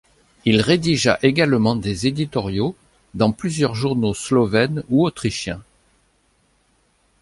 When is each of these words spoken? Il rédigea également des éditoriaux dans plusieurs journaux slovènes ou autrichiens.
Il 0.45 0.61
rédigea 0.61 1.19
également 1.21 1.75
des 1.75 2.07
éditoriaux 2.07 2.75
dans 3.13 3.31
plusieurs 3.31 3.75
journaux 3.75 4.15
slovènes 4.15 4.83
ou 4.89 5.05
autrichiens. 5.05 5.61